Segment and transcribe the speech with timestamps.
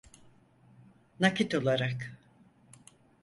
[1.19, 2.11] Nakit olarak.